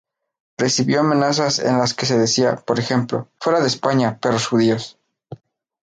Recibió 0.57 1.01
amenazas 1.01 1.59
en 1.59 1.77
las 1.77 1.93
que 1.93 2.07
se 2.07 2.17
decía, 2.17 2.55
por 2.55 2.79
ejemplo, 2.79 3.29
""¡Fuera 3.39 3.59
de 3.59 3.67
España, 3.67 4.17
perros 4.19 4.47
judíos! 4.47 4.97